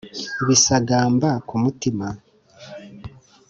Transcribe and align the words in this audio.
Bisagamba 0.47 1.29
ku 1.47 1.55
mutima 1.63 2.07